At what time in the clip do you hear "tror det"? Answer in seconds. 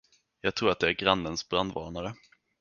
0.55-0.87